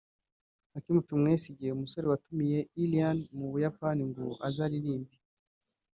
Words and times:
Hakim 0.73 0.97
Tumwesigiye(umusore 1.07 2.05
watumiye 2.11 2.59
Iryn 2.83 3.17
mu 3.37 3.45
Buyapani 3.51 4.03
ngo 4.09 4.25
aze 4.45 4.59
aririmbe) 4.67 5.13